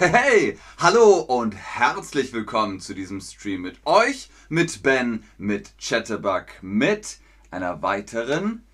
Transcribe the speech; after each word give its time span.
Hey, 0.00 0.56
hallo 0.76 1.18
und 1.22 1.56
herzlich 1.56 2.32
willkommen 2.32 2.78
zu 2.78 2.94
diesem 2.94 3.20
Stream 3.20 3.62
mit 3.62 3.84
euch, 3.84 4.30
mit 4.48 4.84
Ben, 4.84 5.24
mit 5.38 5.76
Chatterbug, 5.76 6.46
mit 6.62 7.18
einer 7.50 7.82
weiteren 7.82 8.64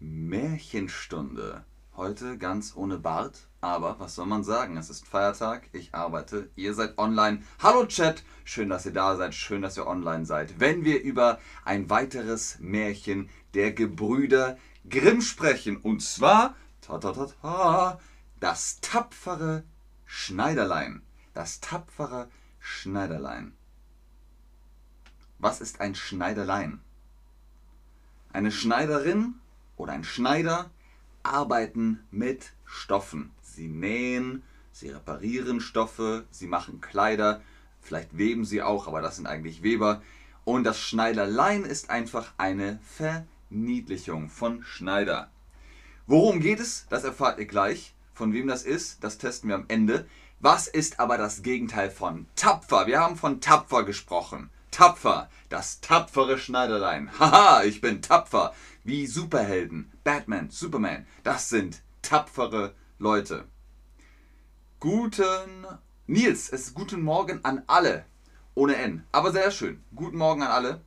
Märchenstunde. 0.00 1.66
Heute 1.98 2.38
ganz 2.38 2.72
ohne 2.76 2.96
Bart, 2.96 3.46
aber 3.60 4.00
was 4.00 4.14
soll 4.14 4.24
man 4.24 4.42
sagen? 4.42 4.78
Es 4.78 4.88
ist 4.88 5.06
Feiertag, 5.06 5.68
ich 5.72 5.94
arbeite, 5.94 6.48
ihr 6.56 6.72
seid 6.72 6.96
online. 6.96 7.42
Hallo 7.62 7.84
Chat, 7.84 8.24
schön, 8.44 8.70
dass 8.70 8.86
ihr 8.86 8.94
da 8.94 9.16
seid, 9.16 9.34
schön, 9.34 9.60
dass 9.60 9.76
ihr 9.76 9.86
online 9.86 10.24
seid. 10.24 10.60
Wenn 10.60 10.86
wir 10.86 11.02
über 11.02 11.40
ein 11.66 11.90
weiteres 11.90 12.56
Märchen 12.58 13.28
der 13.52 13.72
Gebrüder 13.72 14.56
Grimm 14.88 15.20
sprechen, 15.20 15.76
und 15.76 16.00
zwar, 16.00 16.56
ta 16.80 16.96
ta 16.96 17.12
ta 17.12 17.26
ta, 17.42 18.00
das 18.40 18.80
tapfere 18.80 19.64
Schneiderlein. 20.06 21.02
Das 21.32 21.60
tapfere 21.60 22.28
Schneiderlein. 22.60 23.52
Was 25.38 25.60
ist 25.60 25.80
ein 25.80 25.94
Schneiderlein? 25.94 26.80
Eine 28.32 28.50
Schneiderin 28.50 29.34
oder 29.76 29.92
ein 29.92 30.04
Schneider 30.04 30.70
arbeiten 31.22 32.00
mit 32.10 32.52
Stoffen. 32.64 33.30
Sie 33.42 33.68
nähen, 33.68 34.42
sie 34.72 34.90
reparieren 34.90 35.60
Stoffe, 35.60 36.24
sie 36.30 36.46
machen 36.46 36.80
Kleider, 36.80 37.42
vielleicht 37.80 38.16
weben 38.16 38.44
sie 38.44 38.62
auch, 38.62 38.88
aber 38.88 39.00
das 39.02 39.16
sind 39.16 39.26
eigentlich 39.26 39.62
Weber. 39.62 40.02
Und 40.44 40.64
das 40.64 40.80
Schneiderlein 40.80 41.64
ist 41.64 41.90
einfach 41.90 42.32
eine 42.36 42.78
Verniedlichung 42.82 44.28
von 44.28 44.62
Schneider. 44.62 45.30
Worum 46.06 46.40
geht 46.40 46.60
es? 46.60 46.86
Das 46.90 47.04
erfahrt 47.04 47.38
ihr 47.38 47.46
gleich. 47.46 47.93
Von 48.14 48.32
wem 48.32 48.46
das 48.46 48.62
ist, 48.62 49.02
das 49.02 49.18
testen 49.18 49.48
wir 49.48 49.56
am 49.56 49.64
Ende. 49.66 50.06
Was 50.38 50.68
ist 50.68 51.00
aber 51.00 51.18
das 51.18 51.42
Gegenteil 51.42 51.90
von 51.90 52.26
tapfer? 52.36 52.86
Wir 52.86 53.00
haben 53.00 53.16
von 53.16 53.40
tapfer 53.40 53.82
gesprochen. 53.82 54.50
Tapfer, 54.70 55.28
das 55.48 55.80
tapfere 55.80 56.38
Schneiderlein. 56.38 57.10
Haha, 57.18 57.64
ich 57.64 57.80
bin 57.80 58.02
tapfer. 58.02 58.54
Wie 58.84 59.06
Superhelden, 59.06 59.90
Batman, 60.04 60.50
Superman. 60.50 61.06
Das 61.24 61.48
sind 61.48 61.82
tapfere 62.02 62.74
Leute. 62.98 63.46
Guten 64.78 65.66
Nils, 66.06 66.50
es 66.50 66.68
ist 66.68 66.74
guten 66.74 67.02
Morgen 67.02 67.40
an 67.44 67.62
alle. 67.66 68.04
Ohne 68.54 68.76
N. 68.76 69.04
Aber 69.10 69.32
sehr 69.32 69.50
schön. 69.50 69.82
Guten 69.94 70.18
Morgen 70.18 70.42
an 70.42 70.52
alle. 70.52 70.84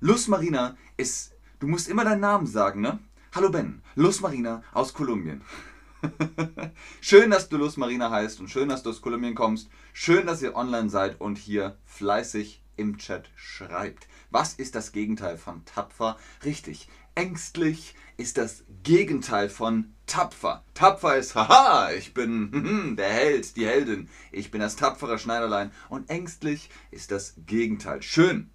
Luz 0.00 0.26
Marina 0.26 0.76
ist. 0.96 1.34
Du 1.60 1.68
musst 1.68 1.88
immer 1.88 2.04
deinen 2.04 2.20
Namen 2.20 2.46
sagen, 2.46 2.80
ne? 2.80 2.98
Hallo 3.32 3.50
Ben, 3.50 3.82
Luz 3.94 4.20
Marina 4.20 4.64
aus 4.72 4.92
Kolumbien. 4.92 5.42
schön, 7.00 7.30
dass 7.30 7.48
du 7.48 7.56
Luz 7.56 7.76
Marina 7.76 8.10
heißt 8.10 8.40
und 8.40 8.48
schön, 8.48 8.68
dass 8.68 8.82
du 8.82 8.90
aus 8.90 9.00
Kolumbien 9.00 9.34
kommst. 9.34 9.68
Schön, 9.92 10.26
dass 10.26 10.42
ihr 10.42 10.56
online 10.56 10.90
seid 10.90 11.20
und 11.20 11.38
hier 11.38 11.76
fleißig 11.84 12.62
im 12.76 12.98
Chat 12.98 13.30
schreibt. 13.36 14.08
Was 14.30 14.54
ist 14.54 14.74
das 14.74 14.92
Gegenteil 14.92 15.36
von 15.36 15.64
tapfer? 15.64 16.16
Richtig, 16.44 16.88
ängstlich 17.14 17.94
ist 18.16 18.38
das 18.38 18.64
Gegenteil 18.82 19.48
von 19.48 19.94
tapfer. 20.06 20.64
Tapfer 20.74 21.16
ist, 21.16 21.34
haha, 21.34 21.92
ich 21.92 22.14
bin 22.14 22.96
der 22.98 23.08
Held, 23.08 23.56
die 23.56 23.66
Heldin. 23.66 24.08
Ich 24.32 24.50
bin 24.50 24.60
das 24.60 24.76
tapfere 24.76 25.18
Schneiderlein. 25.18 25.72
Und 25.88 26.08
ängstlich 26.08 26.70
ist 26.90 27.10
das 27.10 27.34
Gegenteil. 27.46 28.02
Schön. 28.02 28.50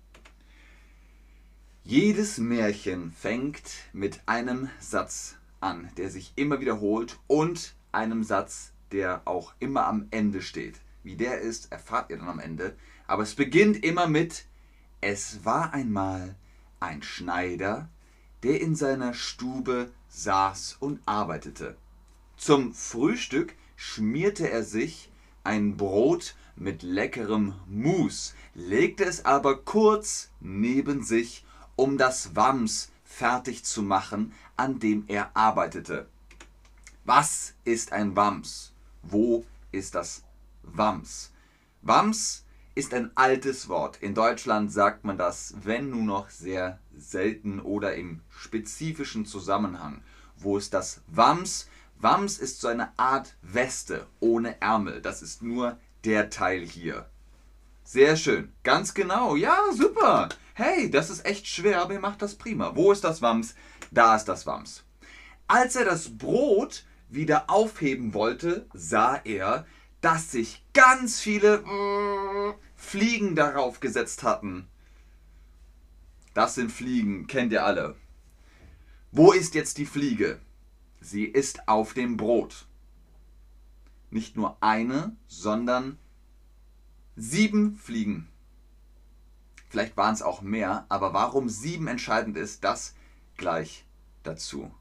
Jedes 1.84 2.40
Märchen 2.40 3.12
fängt 3.12 3.62
mit 3.94 4.22
einem 4.26 4.70
Satz 4.80 5.36
an, 5.66 5.90
der 5.98 6.10
sich 6.10 6.32
immer 6.36 6.62
wiederholt 6.62 7.20
und 7.28 7.74
einem 7.92 8.24
Satz, 8.24 8.72
der 8.92 9.24
auch 9.26 9.54
immer 9.60 9.88
am 9.88 10.08
Ende 10.12 10.42
steht. 10.42 10.80
Wie 11.04 11.16
der 11.16 11.40
ist, 11.40 11.72
erfahrt 11.72 12.10
ihr 12.10 12.18
dann 12.18 12.30
am 12.30 12.40
Ende. 12.40 12.76
Aber 13.08 13.24
es 13.24 13.36
beginnt 13.36 13.84
immer 13.84 14.08
mit 14.08 14.46
Es 15.02 15.44
war 15.44 15.74
einmal 15.74 16.36
ein 16.80 17.02
Schneider, 17.02 17.90
der 18.44 18.62
in 18.62 18.76
seiner 18.76 19.14
Stube 19.14 19.92
saß 20.10 20.78
und 20.80 21.02
arbeitete. 21.06 21.76
Zum 22.38 22.74
Frühstück 22.74 23.56
schmierte 23.76 24.50
er 24.50 24.64
sich 24.64 25.12
ein 25.44 25.78
Brot 25.78 26.36
mit 26.56 26.84
leckerem 26.84 27.54
Mus, 27.68 28.34
legte 28.54 29.04
es 29.04 29.26
aber 29.26 29.58
kurz 29.64 30.30
neben 30.40 31.04
sich, 31.04 31.46
um 31.76 31.98
das 31.98 32.36
Wams 32.36 32.92
fertig 33.04 33.64
zu 33.64 33.82
machen, 33.82 34.34
an 34.58 34.80
dem 34.80 35.06
er 35.08 35.36
arbeitete. 35.36 36.08
Was 37.04 37.54
ist 37.64 37.92
ein 37.92 38.16
Wams? 38.16 38.74
Wo 39.04 39.46
ist 39.72 39.96
das 39.96 40.24
Wams? 40.64 41.32
Wams 41.82 42.46
ist 42.74 42.94
ein 42.94 43.12
altes 43.16 43.70
Wort. 43.70 43.98
In 44.02 44.14
Deutschland 44.14 44.72
sagt 44.72 45.06
man 45.06 45.18
das, 45.18 45.54
wenn 45.64 45.92
nur 45.92 46.04
noch 46.04 46.30
sehr 46.30 46.80
selten 46.98 47.60
oder 47.60 47.96
im 47.96 48.22
spezifischen 48.30 49.26
Zusammenhang. 49.26 50.02
Wo 50.38 50.58
ist 50.58 50.74
das 50.74 51.02
Wams? 51.08 51.70
Wams 52.00 52.38
ist 52.38 52.60
so 52.60 52.68
eine 52.68 52.98
Art 52.98 53.36
Weste 53.42 54.08
ohne 54.20 54.60
Ärmel. 54.62 55.02
Das 55.02 55.22
ist 55.22 55.42
nur 55.42 55.78
der 56.04 56.30
Teil 56.30 56.66
hier. 56.66 57.06
Sehr 57.84 58.18
schön. 58.18 58.52
Ganz 58.64 58.94
genau. 58.94 59.36
Ja, 59.36 59.58
super. 59.72 60.30
Hey, 60.58 60.90
das 60.90 61.10
ist 61.10 61.26
echt 61.26 61.48
schwer, 61.48 61.82
aber 61.82 61.96
ihr 61.96 62.00
macht 62.00 62.22
das 62.22 62.36
prima. 62.36 62.78
Wo 62.78 62.94
ist 62.94 63.04
das 63.04 63.22
Wams? 63.22 63.56
Da 63.92 64.16
ist 64.16 64.24
das 64.26 64.46
Wams. 64.46 64.86
Als 65.48 65.76
er 65.76 65.84
das 65.84 66.18
Brot 66.18 66.86
wieder 67.10 67.50
aufheben 67.50 68.14
wollte, 68.14 68.66
sah 68.74 69.20
er, 69.26 69.68
dass 70.00 70.32
sich 70.32 70.64
ganz 70.72 71.20
viele 71.20 71.62
Fliegen 72.74 73.36
darauf 73.36 73.82
gesetzt 73.82 74.24
hatten. 74.24 74.70
Das 76.34 76.56
sind 76.56 76.72
Fliegen, 76.72 77.28
kennt 77.28 77.52
ihr 77.52 77.66
alle. 77.66 77.98
Wo 79.12 79.34
ist 79.34 79.56
jetzt 79.56 79.78
die 79.78 79.86
Fliege? 79.86 80.40
Sie 81.02 81.26
ist 81.26 81.68
auf 81.68 81.94
dem 81.94 82.16
Brot. 82.16 82.66
Nicht 84.10 84.38
nur 84.38 84.56
eine, 84.62 85.18
sondern 85.28 85.98
sieben 87.18 87.76
Fliegen. 87.76 88.30
Vielleicht 89.76 89.98
waren 89.98 90.14
es 90.14 90.22
auch 90.22 90.42
mehr, 90.42 90.86
aber 90.88 91.12
warum 91.12 91.50
sieben 91.50 91.90
entscheidend 91.90 92.38
ist, 92.38 92.64
das 92.64 92.96
gleich 93.36 93.84
dazu. 94.24 94.72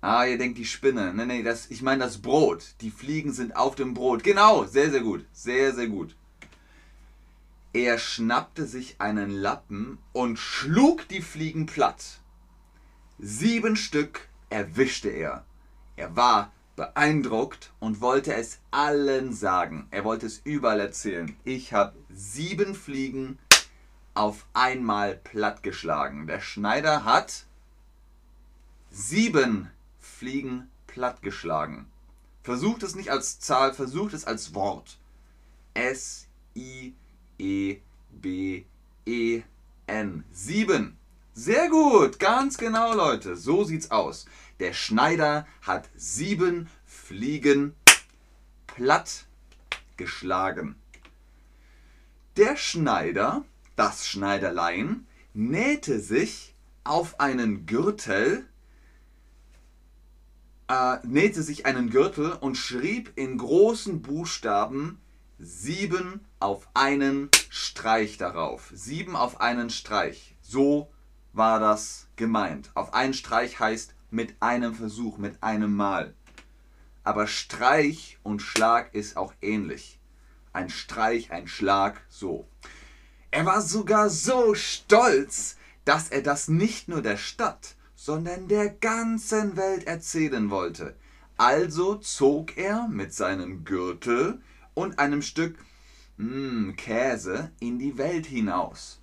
Ah, 0.00 0.24
ihr 0.24 0.38
denkt 0.38 0.56
die 0.56 0.64
Spinne. 0.64 1.12
Nee, 1.12 1.26
nee, 1.26 1.42
das, 1.42 1.70
ich 1.70 1.82
meine 1.82 2.04
das 2.04 2.22
Brot. 2.22 2.76
Die 2.80 2.90
Fliegen 2.90 3.34
sind 3.34 3.54
auf 3.54 3.74
dem 3.74 3.92
Brot. 3.92 4.24
Genau, 4.24 4.64
sehr, 4.64 4.90
sehr 4.90 5.02
gut. 5.02 5.26
Sehr, 5.34 5.74
sehr 5.74 5.88
gut. 5.88 6.16
Er 7.74 7.98
schnappte 7.98 8.64
sich 8.64 9.02
einen 9.02 9.28
Lappen 9.28 9.98
und 10.14 10.38
schlug 10.38 11.06
die 11.08 11.20
Fliegen 11.20 11.66
platt. 11.66 12.20
Sieben 13.18 13.76
Stück 13.76 14.30
erwischte 14.48 15.10
er. 15.10 15.44
Er 15.96 16.16
war 16.16 16.52
beeindruckt 16.74 17.74
und 17.80 18.00
wollte 18.00 18.32
es 18.32 18.60
allen 18.70 19.34
sagen. 19.34 19.88
Er 19.90 20.04
wollte 20.04 20.24
es 20.24 20.40
überall 20.42 20.80
erzählen. 20.80 21.36
Ich 21.44 21.74
habe 21.74 21.98
sieben 22.08 22.74
Fliegen 22.74 23.38
auf 24.16 24.46
einmal 24.54 25.16
plattgeschlagen. 25.16 26.26
Der 26.26 26.40
Schneider 26.40 27.04
hat 27.04 27.44
sieben 28.90 29.70
Fliegen 30.00 30.70
plattgeschlagen. 30.86 31.86
Versucht 32.42 32.82
es 32.82 32.94
nicht 32.94 33.10
als 33.10 33.40
Zahl, 33.40 33.74
versucht 33.74 34.14
es 34.14 34.24
als 34.24 34.54
Wort. 34.54 34.98
S, 35.74 36.28
I, 36.54 36.94
E, 37.38 37.78
B, 38.10 38.64
E, 39.04 39.42
N. 39.86 40.24
Sieben. 40.32 40.96
Sehr 41.34 41.68
gut, 41.68 42.18
ganz 42.18 42.56
genau, 42.56 42.94
Leute. 42.94 43.36
So 43.36 43.64
sieht's 43.64 43.90
aus. 43.90 44.24
Der 44.58 44.72
Schneider 44.72 45.46
hat 45.60 45.90
sieben 45.94 46.70
Fliegen 46.86 47.74
platt 48.66 49.26
geschlagen. 49.98 50.76
Der 52.38 52.56
Schneider, 52.56 53.44
das 53.76 54.08
Schneiderlein, 54.08 55.06
nähte 55.34 56.00
sich 56.00 56.54
auf 56.84 57.20
einen 57.20 57.66
Gürtel 57.66 58.46
äh, 60.68 60.98
nähte 61.06 61.42
sich 61.42 61.66
einen 61.66 61.90
Gürtel 61.90 62.32
und 62.32 62.56
schrieb 62.56 63.12
in 63.16 63.38
großen 63.38 64.02
Buchstaben 64.02 65.00
sieben 65.38 66.24
auf 66.40 66.68
einen 66.74 67.30
Streich 67.50 68.18
darauf. 68.18 68.70
Sieben 68.74 69.16
auf 69.16 69.40
einen 69.40 69.70
Streich. 69.70 70.34
So 70.40 70.90
war 71.32 71.60
das 71.60 72.08
gemeint. 72.16 72.70
Auf 72.74 72.94
einen 72.94 73.14
Streich 73.14 73.60
heißt 73.60 73.94
mit 74.10 74.34
einem 74.40 74.74
Versuch, 74.74 75.18
mit 75.18 75.42
einem 75.42 75.74
Mal. 75.74 76.14
Aber 77.04 77.26
Streich 77.26 78.18
und 78.22 78.40
Schlag 78.40 78.94
ist 78.94 79.16
auch 79.16 79.32
ähnlich. 79.40 80.00
Ein 80.52 80.70
Streich, 80.70 81.30
ein 81.30 81.46
Schlag, 81.46 82.00
so. 82.08 82.48
Er 83.30 83.44
war 83.44 83.60
sogar 83.60 84.08
so 84.08 84.54
stolz, 84.54 85.56
dass 85.84 86.08
er 86.08 86.22
das 86.22 86.48
nicht 86.48 86.88
nur 86.88 87.02
der 87.02 87.16
Stadt, 87.16 87.76
sondern 87.94 88.48
der 88.48 88.70
ganzen 88.70 89.56
Welt 89.56 89.86
erzählen 89.86 90.50
wollte. 90.50 90.96
Also 91.36 91.96
zog 91.96 92.56
er 92.56 92.88
mit 92.88 93.12
seinem 93.12 93.64
Gürtel 93.64 94.40
und 94.74 94.98
einem 94.98 95.22
Stück 95.22 95.58
mh, 96.16 96.26
hm, 96.26 96.76
Käse 96.76 97.50
in 97.60 97.78
die 97.78 97.98
Welt 97.98 98.26
hinaus. 98.26 99.00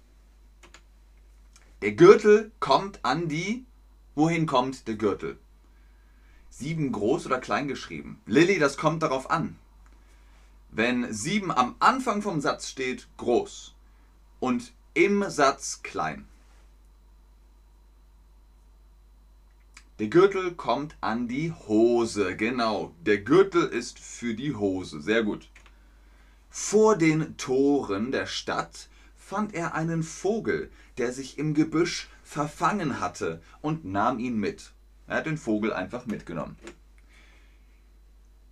Der 1.82 1.92
Gürtel 1.92 2.52
kommt 2.60 3.04
an 3.04 3.28
die. 3.28 3.66
Wohin 4.16 4.46
kommt 4.46 4.88
der 4.88 4.96
Gürtel? 4.96 5.38
Sieben 6.50 6.92
groß 6.92 7.26
oder 7.26 7.40
klein 7.40 7.68
geschrieben? 7.68 8.22
Lilly, 8.26 8.60
das 8.60 8.78
kommt 8.78 9.04
darauf 9.04 9.30
an. 9.30 9.58
Wenn 10.70 11.12
sieben 11.12 11.52
am 11.52 11.76
Anfang 11.80 12.22
vom 12.22 12.42
Satz 12.42 12.70
steht, 12.70 13.08
groß 13.18 13.73
und 14.44 14.74
im 14.94 15.24
Satz 15.30 15.84
klein. 15.84 16.26
Der 20.00 20.08
Gürtel 20.08 20.54
kommt 20.54 20.98
an 21.00 21.30
die 21.30 21.54
Hose. 21.54 22.36
Genau, 22.36 22.94
der 23.06 23.20
Gürtel 23.20 23.64
ist 23.64 24.00
für 24.00 24.34
die 24.34 24.54
Hose. 24.54 25.02
Sehr 25.02 25.24
gut. 25.24 25.50
Vor 26.50 26.98
den 26.98 27.38
Toren 27.38 28.12
der 28.12 28.26
Stadt 28.26 28.90
fand 29.16 29.54
er 29.54 29.76
einen 29.76 30.04
Vogel, 30.04 30.70
der 30.98 31.14
sich 31.14 31.38
im 31.38 31.54
Gebüsch 31.54 32.10
verfangen 32.22 33.00
hatte 33.00 33.42
und 33.62 33.86
nahm 33.86 34.20
ihn 34.20 34.38
mit. 34.38 34.74
Er 35.08 35.20
hat 35.20 35.26
den 35.26 35.38
Vogel 35.38 35.72
einfach 35.72 36.06
mitgenommen. 36.06 36.58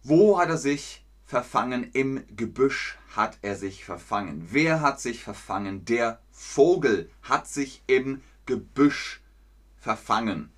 Wo 0.03 0.39
hat 0.39 0.47
er 0.47 0.57
sich 0.57 1.03
verfangen? 1.31 1.89
Im 1.93 2.23
Gebüsch 2.35 2.97
hat 3.15 3.37
er 3.41 3.55
sich 3.55 3.85
verfangen. 3.85 4.49
Wer 4.51 4.81
hat 4.81 4.99
sich 4.99 5.23
verfangen? 5.23 5.85
Der 5.85 6.19
Vogel 6.29 7.09
hat 7.23 7.47
sich 7.47 7.81
im 7.87 8.21
Gebüsch 8.45 9.21
verfangen. 9.79 10.51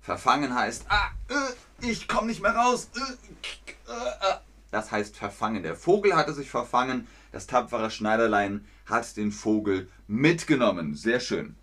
Verfangen 0.00 0.54
heißt, 0.54 0.86
ah, 0.88 1.10
äh, 1.28 1.86
ich 1.90 2.06
komme 2.06 2.28
nicht 2.28 2.42
mehr 2.42 2.54
raus. 2.54 2.90
Äh, 2.94 4.34
das 4.70 4.92
heißt 4.92 5.16
verfangen. 5.16 5.64
Der 5.64 5.74
Vogel 5.74 6.14
hatte 6.14 6.32
sich 6.32 6.48
verfangen. 6.48 7.08
Das 7.32 7.48
tapfere 7.48 7.90
Schneiderlein 7.90 8.64
hat 8.86 9.16
den 9.16 9.32
Vogel 9.32 9.90
mitgenommen. 10.06 10.94
Sehr 10.94 11.18
schön. 11.18 11.56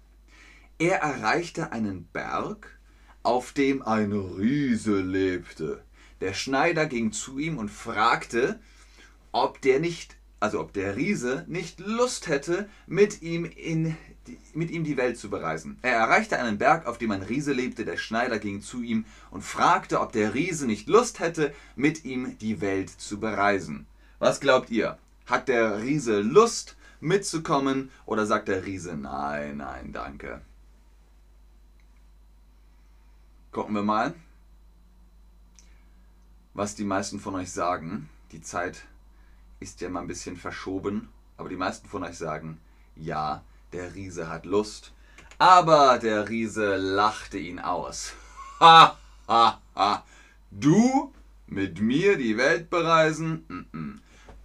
Er 0.77 0.98
erreichte 0.98 1.71
einen 1.71 2.06
Berg, 2.07 2.77
auf 3.24 3.53
dem 3.53 3.81
ein 3.81 4.12
Riese 4.12 5.00
lebte. 5.00 5.83
Der 6.22 6.34
Schneider 6.34 6.86
ging 6.86 7.12
zu 7.12 7.40
ihm 7.40 7.58
und 7.58 7.70
fragte, 7.70 8.60
ob 9.32 9.60
der 9.62 9.80
nicht, 9.80 10.16
also 10.40 10.60
ob 10.60 10.72
der 10.74 10.96
Riese 10.96 11.46
nicht 11.48 11.80
Lust 11.80 12.28
hätte, 12.28 12.70
mit 12.88 13.22
ihm 13.22 13.46
in 13.46 13.98
mit 14.54 14.70
ihm 14.70 14.84
die 14.84 14.98
Welt 14.98 15.18
zu 15.18 15.30
bereisen. 15.30 15.80
Er 15.82 15.94
erreichte 15.94 16.38
einen 16.38 16.58
Berg, 16.58 16.86
auf 16.86 16.98
dem 16.98 17.12
ein 17.12 17.24
Riese 17.24 17.54
lebte. 17.54 17.86
Der 17.86 17.98
Schneider 17.98 18.40
ging 18.40 18.62
zu 18.62 18.82
ihm 18.82 19.06
und 19.32 19.44
fragte, 19.44 20.00
ob 20.00 20.12
der 20.12 20.34
Riese 20.34 20.68
nicht 20.68 20.88
Lust 20.88 21.20
hätte, 21.20 21.54
mit 21.76 22.06
ihm 22.06 22.38
die 22.38 22.62
Welt 22.62 22.90
zu 22.90 23.20
bereisen. 23.20 23.88
Was 24.20 24.40
glaubt 24.40 24.70
ihr? 24.70 24.98
Hat 25.26 25.48
der 25.48 25.82
Riese 25.82 26.22
Lust 26.22 26.76
mitzukommen 27.00 27.90
oder 28.06 28.26
sagt 28.26 28.48
der 28.48 28.66
Riese, 28.66 28.96
nein, 28.96 29.58
nein, 29.58 29.92
danke? 29.92 30.42
Gucken 33.52 33.76
wir 33.76 33.84
mal, 33.84 34.14
was 36.53 36.75
die 36.75 36.83
meisten 36.83 37.19
von 37.19 37.36
euch 37.36 37.51
sagen. 37.51 38.09
Die 38.31 38.42
Zeit 38.42 38.83
ist 39.59 39.81
ja 39.81 39.89
mal 39.89 40.01
ein 40.01 40.07
bisschen 40.07 40.38
verschoben, 40.38 41.09
aber 41.38 41.50
die 41.50 41.56
meisten 41.56 41.88
von 41.88 42.03
euch 42.03 42.18
sagen, 42.18 42.59
ja, 42.95 43.44
der 43.74 43.95
Riese 43.95 44.30
hat 44.30 44.45
Lust. 44.45 44.94
Aber 45.38 45.98
der 45.98 46.30
Riese 46.30 46.75
lachte 46.77 47.38
ihn 47.38 47.59
aus. 47.59 48.13
Ha, 48.59 48.98
ha, 49.27 49.62
ha. 49.75 50.06
Du 50.51 51.13
mit 51.48 51.81
mir 51.81 52.18
die 52.18 52.38
Welt 52.38 52.69
bereisen? 52.69 53.44
Mm 53.48 53.65
-mm. 53.71 54.00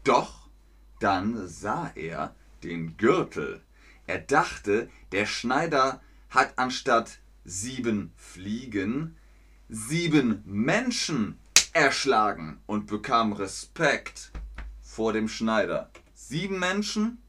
Doch 0.04 0.48
dann 1.00 1.46
sah 1.48 1.90
er 1.94 2.34
den 2.62 2.96
Gürtel. 2.96 3.60
Er 4.06 4.18
dachte, 4.18 4.88
der 5.12 5.26
Schneider 5.26 6.00
hat 6.30 6.58
anstatt 6.58 7.18
sieben 7.44 8.12
Fliegen 8.16 9.16
sieben 9.68 10.42
Menschen 10.44 11.38
erschlagen 11.76 12.58
und 12.66 12.86
bekam 12.86 13.32
Respekt 13.34 14.32
vor 14.82 15.12
dem 15.12 15.28
Schneider. 15.28 15.90
Sieben 16.14 16.58
Menschen 16.58 17.22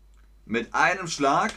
mit 0.46 0.74
einem 0.74 1.08
Schlag 1.08 1.54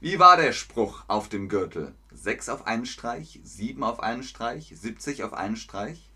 wie 0.00 0.18
war 0.18 0.36
der 0.36 0.52
Spruch 0.52 1.02
auf 1.08 1.28
dem 1.28 1.48
Gürtel? 1.48 1.94
Sechs 2.12 2.48
auf 2.48 2.66
einen 2.66 2.86
Streich, 2.86 3.40
sieben 3.42 3.82
auf 3.82 4.00
einen 4.00 4.22
Streich, 4.22 4.72
70 4.74 5.24
auf 5.24 5.34
einen 5.34 5.56
Streich? 5.56 6.08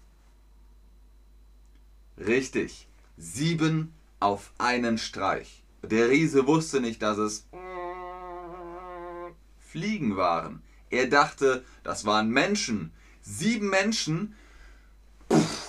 Richtig, 2.17 2.89
sieben 3.17 3.93
auf 4.21 4.53
einen 4.59 4.99
Streich. 4.99 5.62
Der 5.83 6.09
Riese 6.09 6.47
wusste 6.47 6.81
nicht, 6.81 7.03
dass 7.03 7.19
es 7.19 7.47
Fliegen 9.59 10.17
waren. 10.17 10.62
Er 10.94 11.08
dachte, 11.08 11.64
das 11.82 12.05
waren 12.05 12.31
Menschen. 12.31 12.93
Sieben 13.20 13.69
Menschen 13.69 14.37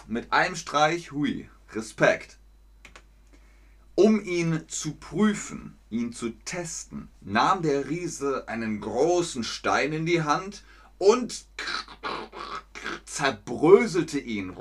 mit 0.06 0.32
einem 0.32 0.56
Streich, 0.56 1.12
hui, 1.12 1.50
Respekt. 1.74 2.38
Um 3.96 4.24
ihn 4.24 4.66
zu 4.68 4.94
prüfen, 4.94 5.80
ihn 5.90 6.14
zu 6.14 6.30
testen, 6.30 7.10
nahm 7.22 7.64
der 7.64 7.90
Riese 7.90 8.48
einen 8.48 8.80
großen 8.80 9.44
Stein 9.44 9.94
in 9.94 10.06
die 10.06 10.22
Hand 10.22 10.64
und 11.00 11.46
zerbröselte 13.06 14.20
ihn. 14.20 14.56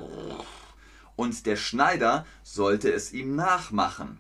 Und 1.15 1.45
der 1.45 1.57
Schneider 1.57 2.25
sollte 2.43 2.91
es 2.91 3.13
ihm 3.13 3.37
nachmachen. 3.37 4.19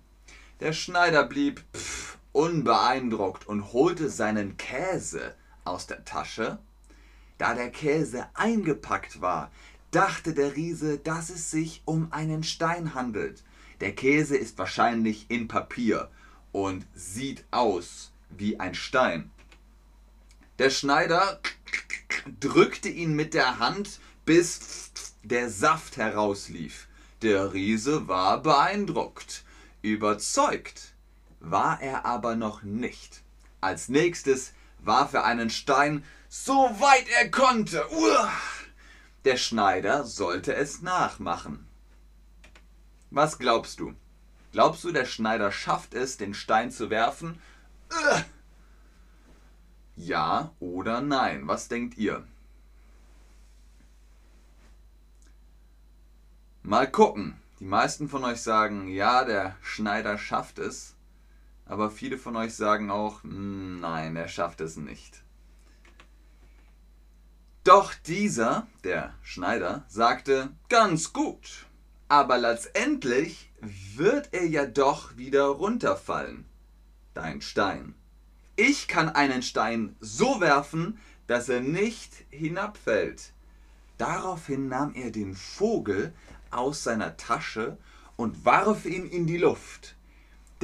Der 0.61 0.75
Schneider 0.75 1.25
blieb 1.25 1.65
pff, 1.75 2.19
unbeeindruckt 2.33 3.47
und 3.47 3.73
holte 3.73 4.11
seinen 4.11 4.59
Käse 4.59 5.35
aus 5.65 5.87
der 5.87 6.05
Tasche. 6.05 6.59
Da 7.39 7.55
der 7.55 7.71
Käse 7.71 8.27
eingepackt 8.35 9.21
war, 9.21 9.51
dachte 9.91 10.35
der 10.35 10.57
Riese, 10.57 10.99
dass 10.99 11.31
es 11.31 11.51
sich 11.51 11.83
um 11.85 12.13
einen 12.13 12.43
Stein 12.43 12.95
handelt. 12.95 13.43
Der 13.81 13.95
Käse 13.95 14.37
ist 14.37 14.59
wahrscheinlich 14.59 15.27
in 15.31 15.49
Papier 15.49 16.11
und 16.53 16.87
sieht 16.95 17.45
aus 17.51 18.13
wie 18.31 18.61
ein 18.61 18.75
Stein. 18.75 19.31
Der 20.59 20.71
Schneider 20.71 21.41
drückte 22.41 22.89
ihn 22.89 23.15
mit 23.15 23.35
der 23.35 23.59
Hand, 23.59 24.01
bis 24.25 24.93
der 25.23 25.51
Saft 25.51 25.97
herauslief. 25.97 26.89
Der 27.23 27.53
Riese 27.53 28.07
war 28.09 28.43
beeindruckt. 28.43 29.45
Überzeugt 29.83 30.95
war 31.41 31.81
er 31.81 32.05
aber 32.05 32.37
noch 32.37 32.63
nicht. 32.63 33.23
Als 33.61 33.89
nächstes 33.89 34.53
warf 34.87 35.15
er 35.15 35.25
einen 35.25 35.51
Stein 35.51 36.05
so 36.29 36.53
weit 36.53 37.09
er 37.21 37.31
konnte. 37.31 37.87
Uah! 37.93 38.33
Der 39.25 39.37
Schneider 39.37 40.05
sollte 40.05 40.55
es 40.55 40.83
nachmachen. 40.83 41.67
Was 43.11 43.39
glaubst 43.39 43.79
du? 43.79 43.95
Glaubst 44.51 44.83
du, 44.85 44.91
der 44.91 45.05
Schneider 45.05 45.53
schafft 45.53 45.95
es, 45.95 46.17
den 46.17 46.35
Stein 46.35 46.71
zu 46.71 46.91
werfen? 46.91 47.41
Ja 49.97 50.53
oder 50.59 51.01
nein? 51.01 51.47
Was 51.47 51.69
denkt 51.69 51.97
ihr? 51.97 52.27
Mal 56.63 56.91
gucken. 56.91 57.41
Die 57.61 57.65
meisten 57.65 58.09
von 58.09 58.25
euch 58.25 58.43
sagen, 58.43 58.89
ja, 58.89 59.25
der 59.25 59.55
Schneider 59.63 60.19
schafft 60.19 60.59
es. 60.59 60.95
Aber 61.67 61.91
viele 61.91 62.19
von 62.19 62.37
euch 62.37 62.55
sagen 62.55 62.91
auch, 62.91 63.23
hm, 63.23 63.81
nein, 63.81 64.17
er 64.17 64.29
schafft 64.29 64.61
es 64.61 64.77
nicht. 64.77 65.23
Doch 67.65 67.95
dieser, 67.95 68.67
der 68.85 69.15
Schneider, 69.23 69.85
sagte, 69.89 70.51
ganz 70.69 71.13
gut 71.13 71.67
aber 72.09 72.39
letztendlich 72.39 73.51
wird 73.61 74.29
er 74.33 74.47
ja 74.47 74.67
doch 74.67 75.17
wieder 75.17 75.47
runterfallen. 75.47 76.45
Dein 77.15 77.41
Stein. 77.41 77.95
Ich 78.57 78.89
kann 78.89 79.09
einen 79.09 79.43
Stein 79.43 79.97
so 80.01 80.41
werfen, 80.41 80.99
dass 81.27 81.49
er 81.49 81.61
nicht 81.61 82.13
hinabfällt. 82.31 83.33
Daraufhin 83.99 84.69
nahm 84.69 84.95
er 84.95 85.11
den 85.11 85.35
Vogel 85.35 86.13
aus 86.51 86.85
seiner 86.85 87.17
Tasche 87.17 87.79
und 88.17 88.45
warf 88.45 88.85
ihn 88.85 89.07
in 89.07 89.27
die 89.27 89.39
Luft. 89.39 89.94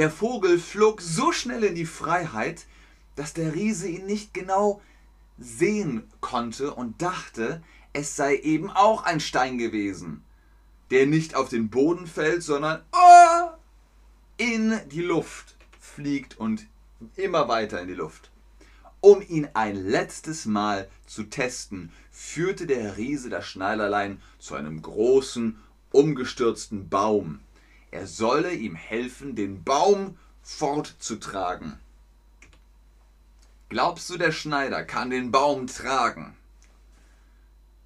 Der 0.01 0.11
Vogel 0.11 0.59
flog 0.59 1.01
so 1.01 1.31
schnell 1.31 1.63
in 1.63 1.77
die 1.77 1.87
Freiheit, 1.87 2.67
dass 3.15 3.35
der 3.35 3.55
Riese 3.55 3.87
ihn 3.87 4.07
nicht 4.07 4.35
genau 4.35 4.83
sehen 5.39 6.11
konnte 6.21 6.75
und 6.75 7.01
dachte, 7.01 7.63
es 7.93 8.17
sei 8.17 8.37
eben 8.37 8.71
auch 8.71 9.05
ein 9.05 9.21
Stein 9.21 9.59
gewesen 9.59 10.25
der 10.91 11.07
nicht 11.07 11.35
auf 11.35 11.49
den 11.49 11.71
Boden 11.71 12.07
fällt, 12.07 12.43
sondern 12.43 12.83
oh, 12.93 13.51
in 14.37 14.79
die 14.91 15.03
Luft 15.03 15.57
fliegt 15.79 16.39
und 16.39 16.67
immer 17.17 17.49
weiter 17.49 17.81
in 17.81 17.89
die 17.89 17.95
Luft. 17.95 18.31
Um 19.01 19.23
ihn 19.23 19.49
ein 19.55 19.77
letztes 19.77 20.45
Mal 20.45 20.89
zu 21.07 21.25
testen, 21.25 21.91
führte 22.11 22.67
der 22.67 22.97
Riese 22.97 23.31
das 23.31 23.47
Schneiderlein 23.47 24.21
zu 24.39 24.55
einem 24.55 24.83
großen, 24.83 25.59
umgestürzten 25.91 26.89
Baum. 26.89 27.41
Er 27.91 28.07
solle 28.07 28.55
ihm 28.55 28.75
helfen, 28.75 29.35
den 29.35 29.65
Baum 29.65 30.17
fortzutragen. 30.43 31.79
Glaubst 33.69 34.11
du, 34.11 34.17
der 34.17 34.33
Schneider 34.33 34.85
kann 34.85 35.11
den 35.11 35.31
Baum 35.31 35.67
tragen? 35.67 36.37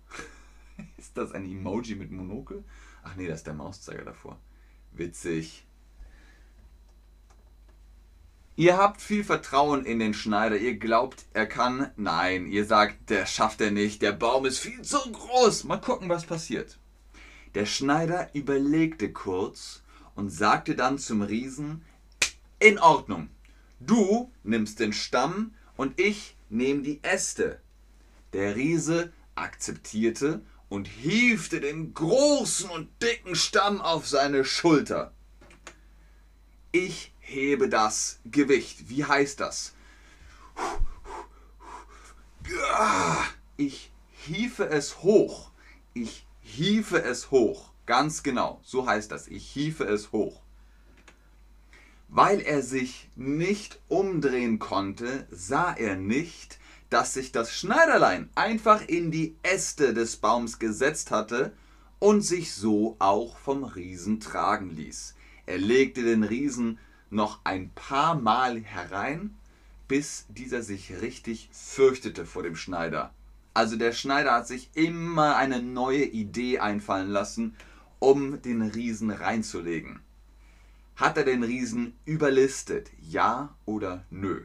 ist 0.96 1.16
das 1.16 1.32
ein 1.32 1.44
Emoji 1.44 1.94
mit 1.94 2.10
Monokel? 2.10 2.64
Ach 3.02 3.16
nee, 3.16 3.28
das 3.28 3.40
ist 3.40 3.46
der 3.46 3.54
Mauszeiger 3.54 4.04
davor. 4.04 4.38
Witzig. 4.92 5.66
Ihr 8.56 8.76
habt 8.76 9.02
viel 9.02 9.24
Vertrauen 9.24 9.84
in 9.84 9.98
den 9.98 10.14
Schneider. 10.14 10.56
Ihr 10.56 10.76
glaubt, 10.78 11.26
er 11.32 11.46
kann. 11.46 11.90
Nein, 11.96 12.46
ihr 12.46 12.64
sagt, 12.64 13.10
der 13.10 13.26
schafft 13.26 13.60
er 13.60 13.72
nicht. 13.72 14.00
Der 14.00 14.12
Baum 14.12 14.46
ist 14.46 14.58
viel 14.58 14.82
zu 14.82 14.98
groß. 14.98 15.64
Mal 15.64 15.80
gucken, 15.80 16.08
was 16.08 16.24
passiert. 16.24 16.78
Der 17.54 17.66
Schneider 17.66 18.30
überlegte 18.32 19.12
kurz 19.12 19.83
und 20.14 20.30
sagte 20.30 20.74
dann 20.74 20.98
zum 20.98 21.22
Riesen, 21.22 21.84
in 22.58 22.78
Ordnung. 22.78 23.28
Du 23.80 24.32
nimmst 24.42 24.80
den 24.80 24.92
Stamm 24.92 25.54
und 25.76 26.00
ich 26.00 26.36
nehme 26.48 26.82
die 26.82 27.02
Äste. 27.02 27.60
Der 28.32 28.56
Riese 28.56 29.12
akzeptierte 29.34 30.42
und 30.68 30.88
hiefte 30.88 31.60
den 31.60 31.92
großen 31.92 32.70
und 32.70 32.88
dicken 33.02 33.34
Stamm 33.34 33.80
auf 33.80 34.08
seine 34.08 34.44
Schulter. 34.44 35.12
Ich 36.72 37.12
hebe 37.20 37.68
das 37.68 38.18
Gewicht. 38.24 38.88
Wie 38.88 39.04
heißt 39.04 39.40
das? 39.40 39.74
Ich 43.56 43.92
hiefe 44.10 44.68
es 44.68 45.02
hoch. 45.02 45.50
Ich 45.92 46.26
hiefe 46.40 47.02
es 47.02 47.30
hoch. 47.30 47.73
Ganz 47.86 48.22
genau, 48.22 48.60
so 48.62 48.86
heißt 48.86 49.10
das. 49.10 49.28
Ich 49.28 49.46
hiefe 49.46 49.84
es 49.84 50.12
hoch. 50.12 50.40
Weil 52.08 52.40
er 52.40 52.62
sich 52.62 53.08
nicht 53.16 53.80
umdrehen 53.88 54.58
konnte, 54.58 55.26
sah 55.30 55.72
er 55.72 55.96
nicht, 55.96 56.58
dass 56.90 57.14
sich 57.14 57.32
das 57.32 57.52
Schneiderlein 57.52 58.30
einfach 58.34 58.86
in 58.86 59.10
die 59.10 59.34
Äste 59.42 59.94
des 59.94 60.16
Baums 60.16 60.58
gesetzt 60.58 61.10
hatte 61.10 61.52
und 61.98 62.22
sich 62.22 62.54
so 62.54 62.96
auch 62.98 63.36
vom 63.36 63.64
Riesen 63.64 64.20
tragen 64.20 64.70
ließ. 64.70 65.14
Er 65.46 65.58
legte 65.58 66.02
den 66.02 66.22
Riesen 66.22 66.78
noch 67.10 67.40
ein 67.44 67.70
paar 67.74 68.14
Mal 68.14 68.60
herein, 68.60 69.34
bis 69.88 70.26
dieser 70.28 70.62
sich 70.62 71.00
richtig 71.02 71.48
fürchtete 71.52 72.26
vor 72.26 72.42
dem 72.42 72.56
Schneider. 72.56 73.12
Also 73.54 73.76
der 73.76 73.92
Schneider 73.92 74.32
hat 74.32 74.48
sich 74.48 74.70
immer 74.74 75.36
eine 75.36 75.62
neue 75.62 76.04
Idee 76.04 76.58
einfallen 76.58 77.10
lassen, 77.10 77.56
um 78.04 78.42
den 78.42 78.60
Riesen 78.60 79.10
reinzulegen. 79.10 80.00
Hat 80.96 81.16
er 81.16 81.24
den 81.24 81.42
Riesen 81.42 81.94
überlistet? 82.04 82.90
Ja 83.00 83.56
oder 83.64 84.04
nö? 84.10 84.42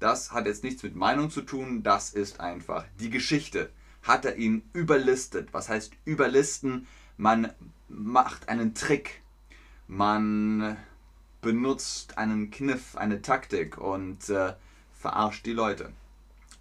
Das 0.00 0.32
hat 0.32 0.46
jetzt 0.46 0.64
nichts 0.64 0.82
mit 0.82 0.96
Meinung 0.96 1.30
zu 1.30 1.42
tun, 1.42 1.82
das 1.82 2.12
ist 2.14 2.40
einfach 2.40 2.86
die 2.98 3.10
Geschichte. 3.10 3.70
Hat 4.02 4.24
er 4.24 4.36
ihn 4.36 4.62
überlistet? 4.72 5.50
Was 5.52 5.68
heißt 5.68 5.92
überlisten? 6.06 6.86
Man 7.18 7.52
macht 7.88 8.48
einen 8.48 8.74
Trick. 8.74 9.22
Man 9.86 10.78
benutzt 11.42 12.16
einen 12.16 12.50
Kniff, 12.50 12.96
eine 12.96 13.20
Taktik 13.20 13.76
und 13.76 14.30
äh, 14.30 14.54
verarscht 14.92 15.44
die 15.44 15.52
Leute. 15.52 15.92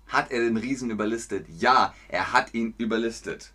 Hat 0.07 0.31
er 0.31 0.41
den 0.41 0.57
Riesen 0.57 0.91
überlistet? 0.91 1.48
Ja, 1.48 1.93
er 2.10 2.33
hat 2.33 2.53
ihn 2.53 2.74
überlistet. 2.77 3.52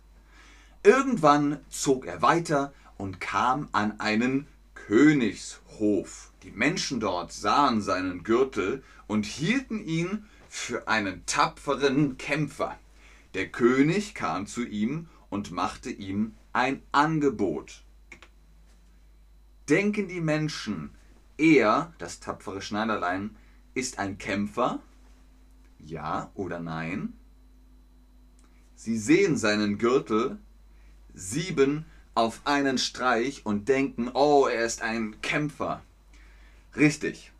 Irgendwann 0.83 1.59
zog 1.69 2.05
er 2.05 2.21
weiter 2.21 2.73
und 2.97 3.19
kam 3.19 3.67
an 3.73 3.99
einen 3.99 4.47
Königshof. 4.75 6.31
Die 6.43 6.51
Menschen 6.51 7.01
dort 7.01 7.33
sahen 7.33 7.81
seinen 7.81 8.23
Gürtel 8.23 8.81
und 9.07 9.25
hielten 9.25 9.83
ihn 9.85 10.25
für 10.47 10.87
einen 10.87 11.25
tapferen 11.25 12.17
Kämpfer. 12.17 12.79
Der 13.33 13.49
König 13.49 14.15
kam 14.15 14.47
zu 14.47 14.65
ihm 14.65 15.07
und 15.29 15.51
machte 15.51 15.89
ihm 15.89 16.33
ein 16.53 16.81
Angebot. 16.91 17.83
Denken 19.67 20.07
die 20.07 20.21
Menschen, 20.21 20.91
er, 21.37 21.93
das 21.99 22.21
tapfere 22.21 22.61
Schneiderlein, 22.61 23.35
ist 23.73 23.99
ein 23.99 24.17
Kämpfer? 24.17 24.79
Ja 25.77 26.31
oder 26.33 26.59
nein? 26.59 27.13
Sie 28.75 28.97
sehen 28.97 29.37
seinen 29.37 29.77
Gürtel, 29.77 30.39
sieben 31.19 31.85
auf 32.15 32.41
einen 32.45 32.77
Streich 32.77 33.45
und 33.45 33.69
denken, 33.69 34.09
oh, 34.13 34.47
er 34.47 34.65
ist 34.65 34.81
ein 34.81 35.21
Kämpfer. 35.21 35.81
Richtig. 36.75 37.31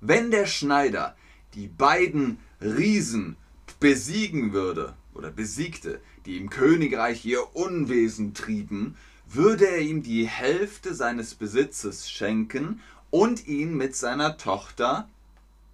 Wenn 0.00 0.30
der 0.30 0.46
Schneider 0.46 1.16
die 1.54 1.68
beiden 1.68 2.38
Riesen 2.60 3.36
besiegen 3.80 4.52
würde 4.52 4.94
oder 5.14 5.30
besiegte, 5.30 6.00
die 6.26 6.36
im 6.36 6.50
Königreich 6.50 7.24
ihr 7.24 7.56
Unwesen 7.56 8.34
trieben, 8.34 8.96
würde 9.26 9.66
er 9.66 9.80
ihm 9.80 10.02
die 10.02 10.26
Hälfte 10.26 10.94
seines 10.94 11.34
Besitzes 11.34 12.10
schenken 12.10 12.80
und 13.10 13.46
ihn 13.46 13.76
mit 13.76 13.96
seiner 13.96 14.36
Tochter 14.36 15.08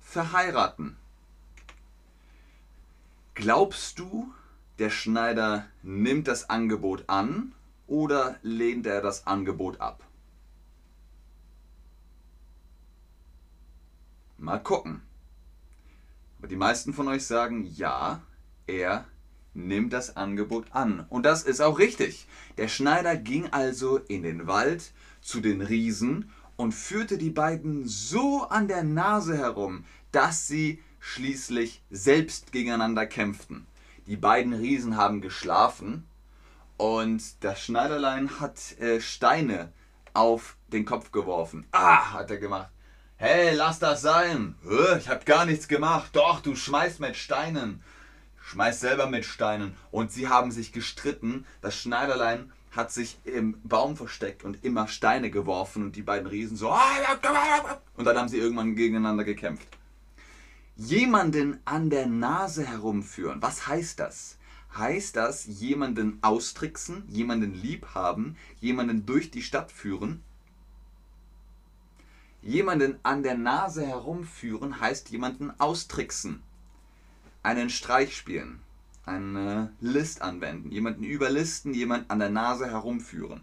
verheiraten. 0.01 0.97
Glaubst 3.35 3.99
du, 3.99 4.33
der 4.83 4.91
Schneider 4.91 5.69
nimmt 5.85 6.27
das 6.27 6.51
Angebot 6.51 7.05
an 7.07 7.55
oder 7.87 8.41
lehnt 8.43 8.85
er 8.85 9.01
das 9.01 9.29
Angebot 9.29 9.81
ab? 9.81 10.03
Mal 14.39 14.59
gucken. 14.59 15.03
Aber 16.39 16.49
die 16.49 16.57
meisten 16.57 16.95
von 16.95 17.07
euch 17.07 17.25
sagen 17.25 17.65
ja, 17.77 18.23
er 18.67 19.05
nimmt 19.55 19.93
das 19.93 20.17
Angebot 20.17 20.67
an. 20.73 21.07
Und 21.11 21.27
das 21.27 21.45
ist 21.45 21.61
auch 21.61 21.79
richtig. 21.79 22.27
Der 22.59 22.67
Schneider 22.67 23.15
ging 23.15 23.51
also 23.53 23.99
in 23.99 24.25
den 24.25 24.49
Wald 24.49 24.93
zu 25.21 25.41
den 25.41 25.61
Riesen 25.61 26.33
und 26.57 26.73
führte 26.73 27.19
die 27.19 27.31
beiden 27.31 27.87
so 27.87 28.49
an 28.49 28.67
der 28.67 28.83
Nase 28.83 29.39
herum, 29.39 29.85
dass 30.11 30.49
sie 30.49 30.83
schließlich 30.99 31.83
selbst 31.89 32.51
gegeneinander 32.51 33.07
kämpften. 33.07 33.69
Die 34.07 34.17
beiden 34.17 34.53
Riesen 34.53 34.97
haben 34.97 35.21
geschlafen 35.21 36.07
und 36.77 37.23
das 37.45 37.61
Schneiderlein 37.61 38.41
hat 38.41 38.79
äh, 38.79 39.01
Steine 39.01 39.73
auf 40.13 40.57
den 40.69 40.85
Kopf 40.85 41.13
geworfen. 41.13 41.67
Ah, 41.73 42.13
hat 42.13 42.31
er 42.31 42.39
gemacht. 42.39 42.71
Hey, 43.17 43.55
lass 43.55 43.79
das 43.79 44.03
sein. 44.03 44.57
Ich 44.99 45.09
hab 45.09 45.25
gar 45.27 45.47
nichts 45.47 45.69
gemacht. 45.69 46.11
Doch, 46.15 46.41
du 46.41 46.57
schmeißt 46.57 46.99
mit 46.99 47.17
Steinen 47.17 47.83
schmeißt 48.45 48.81
selber 48.81 49.07
mit 49.07 49.25
Steinen. 49.25 49.77
Und 49.91 50.13
sie 50.13 50.29
haben 50.29 50.51
sich 50.51 50.73
gestritten. 50.73 51.47
Das 51.61 51.77
Schneiderlein 51.77 52.53
hat 52.71 52.93
sich 52.93 53.19
im 53.25 53.61
Baum 53.65 53.97
versteckt 53.97 54.45
und 54.45 54.65
immer 54.65 54.89
Steine 54.89 55.31
geworfen 55.31 55.83
und 55.83 55.97
die 55.97 56.03
beiden 56.03 56.27
Riesen 56.27 56.57
so. 56.57 56.75
Und 57.97 58.05
dann 58.05 58.17
haben 58.17 58.29
sie 58.29 58.39
irgendwann 58.39 58.77
gegeneinander 58.77 59.25
gekämpft. 59.25 59.69
Jemanden 60.85 61.61
an 61.65 61.91
der 61.91 62.07
Nase 62.07 62.67
herumführen. 62.67 63.41
Was 63.41 63.69
heißt 63.69 64.01
das? 64.01 64.37
Heißt 64.77 65.15
das 65.15 65.47
jemanden 65.47 66.19
austricksen, 66.23 67.05
jemanden 67.09 67.55
lieb 67.55 67.87
haben, 67.95 68.37
jemanden 68.59 69.07
durch 69.07 69.31
die 69.31 69.43
Stadt 69.43 69.71
führen? 69.71 70.23
Jemanden 72.43 72.99
an 73.05 73.23
der 73.23 73.37
Nase 73.37 73.87
herumführen 73.87 74.81
heißt 74.81 75.11
jemanden 75.11 75.53
austricksen 75.61 76.43
einen 77.45 77.71
Streich 77.71 78.17
spielen, 78.17 78.61
eine 79.05 79.73
List 79.81 80.21
anwenden, 80.23 80.73
jemanden 80.73 81.05
überlisten, 81.05 81.75
jemanden 81.75 82.11
an 82.11 82.19
der 82.19 82.31
Nase 82.31 82.69
herumführen. 82.69 83.41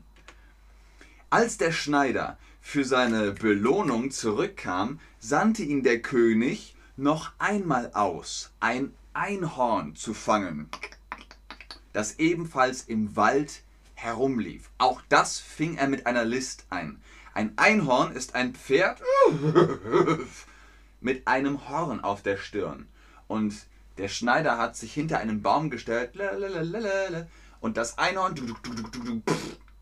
Als 1.29 1.57
der 1.57 1.71
Schneider 1.71 2.37
für 2.59 2.83
seine 2.83 3.31
Belohnung 3.31 4.11
zurückkam, 4.11 4.99
sandte 5.19 5.63
ihn 5.63 5.83
der 5.83 6.01
König 6.01 6.75
noch 6.99 7.31
einmal 7.39 7.91
aus, 7.93 8.51
ein 8.59 8.93
Einhorn 9.13 9.95
zu 9.95 10.13
fangen, 10.13 10.69
das 11.93 12.19
ebenfalls 12.19 12.83
im 12.83 13.15
Wald 13.15 13.63
herumlief. 13.95 14.69
Auch 14.77 15.01
das 15.09 15.39
fing 15.39 15.77
er 15.77 15.87
mit 15.87 16.05
einer 16.05 16.25
List 16.25 16.65
ein. 16.69 17.01
Ein 17.33 17.53
Einhorn 17.57 18.11
ist 18.11 18.35
ein 18.35 18.53
Pferd 18.53 19.01
mit 21.01 21.27
einem 21.27 21.69
Horn 21.69 22.01
auf 22.01 22.21
der 22.21 22.37
Stirn. 22.37 22.87
Und 23.27 23.55
der 23.97 24.09
Schneider 24.09 24.57
hat 24.57 24.75
sich 24.75 24.93
hinter 24.93 25.19
einen 25.19 25.41
Baum 25.41 25.69
gestellt 25.69 26.17
und 27.61 27.77
das 27.77 27.97
Einhorn 27.97 28.35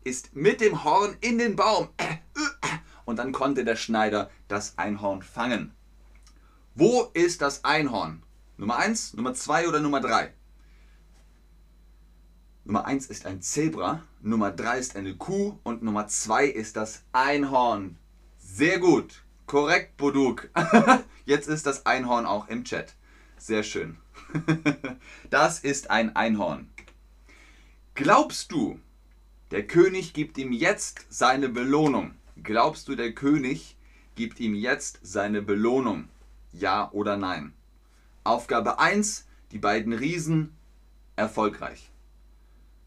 ist 0.04 0.34
mit 0.36 0.60
dem 0.60 0.84
Horn 0.84 1.16
in 1.20 1.38
den 1.38 1.56
Baum. 1.56 1.88
Und 3.04 3.16
dann 3.16 3.32
konnte 3.32 3.64
der 3.64 3.76
Schneider 3.76 4.30
das 4.48 4.76
Einhorn 4.78 5.22
fangen. 5.22 5.74
Wo 6.80 7.10
ist 7.12 7.42
das 7.42 7.64
Einhorn? 7.64 8.22
Nummer 8.56 8.76
1, 8.76 9.14
Nummer 9.14 9.34
2 9.34 9.66
oder 9.66 9.80
Nummer 9.80 10.00
3? 10.00 10.32
Nummer 12.64 12.84
1 12.84 13.06
ist 13.06 13.26
ein 13.26 13.42
Zebra, 13.42 14.04
Nummer 14.22 14.52
3 14.52 14.78
ist 14.78 14.94
eine 14.94 15.16
Kuh 15.16 15.58
und 15.64 15.82
Nummer 15.82 16.06
2 16.06 16.46
ist 16.46 16.76
das 16.76 17.02
Einhorn. 17.10 17.96
Sehr 18.38 18.78
gut. 18.78 19.24
Korrekt, 19.46 19.96
Boduk. 19.96 20.50
Jetzt 21.24 21.48
ist 21.48 21.66
das 21.66 21.84
Einhorn 21.84 22.26
auch 22.26 22.46
im 22.46 22.62
Chat. 22.62 22.94
Sehr 23.38 23.64
schön. 23.64 23.96
Das 25.30 25.58
ist 25.58 25.90
ein 25.90 26.14
Einhorn. 26.14 26.70
Glaubst 27.96 28.52
du, 28.52 28.78
der 29.50 29.66
König 29.66 30.12
gibt 30.12 30.38
ihm 30.38 30.52
jetzt 30.52 31.06
seine 31.10 31.48
Belohnung? 31.48 32.14
Glaubst 32.40 32.86
du, 32.86 32.94
der 32.94 33.14
König 33.14 33.76
gibt 34.14 34.38
ihm 34.38 34.54
jetzt 34.54 35.00
seine 35.02 35.42
Belohnung? 35.42 36.08
Ja 36.52 36.90
oder 36.92 37.16
nein? 37.16 37.54
Aufgabe 38.24 38.78
1, 38.78 39.26
die 39.52 39.58
beiden 39.58 39.92
Riesen, 39.92 40.56
erfolgreich. 41.16 41.90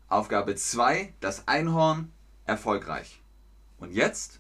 Aufgabe 0.08 0.56
2, 0.56 1.14
das 1.20 1.48
Einhorn, 1.48 2.12
erfolgreich. 2.46 3.22
Und 3.78 3.94
jetzt 3.94 4.40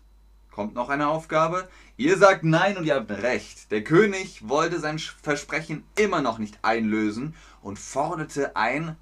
kommt 0.51 0.75
noch 0.75 0.89
eine 0.89 1.07
Aufgabe. 1.07 1.69
Ihr 1.97 2.17
sagt 2.17 2.43
nein 2.43 2.77
und 2.77 2.85
ihr 2.85 2.95
habt 2.95 3.09
recht. 3.09 3.71
Der 3.71 3.83
König 3.83 4.47
wollte 4.47 4.79
sein 4.79 4.99
Versprechen 4.99 5.83
immer 5.95 6.21
noch 6.21 6.37
nicht 6.37 6.59
einlösen 6.61 7.35
und 7.61 7.79
forderte 7.79 8.55
ein 8.55 8.97